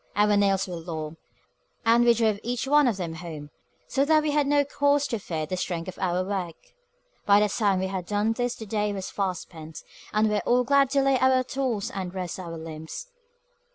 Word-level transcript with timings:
Our 0.15 0.35
nails 0.35 0.67
were 0.67 0.77
long, 0.77 1.17
and 1.85 2.03
we 2.03 2.15
drove 2.15 2.39
each 2.41 2.65
one 2.67 2.87
of 2.87 2.97
them 2.97 3.13
home, 3.13 3.51
so 3.87 4.03
that 4.03 4.23
we 4.23 4.31
had 4.31 4.47
no 4.47 4.65
cause 4.65 5.05
to 5.09 5.19
fear 5.19 5.45
the 5.45 5.55
strength 5.55 5.87
of 5.89 5.99
our 5.99 6.23
work. 6.25 6.55
By 7.27 7.39
the 7.39 7.47
time 7.49 7.79
we 7.79 7.85
had 7.85 8.07
done 8.07 8.33
this 8.33 8.55
the 8.55 8.65
day 8.65 8.91
was 8.93 9.11
far 9.11 9.35
spent, 9.35 9.83
and 10.11 10.27
we 10.27 10.33
were 10.33 10.39
all 10.43 10.63
glad 10.63 10.89
to 10.93 11.03
lay 11.03 11.19
by 11.19 11.29
our 11.31 11.43
tools 11.43 11.91
and 11.91 12.15
rest 12.15 12.39
our 12.39 12.57
limbs. 12.57 13.11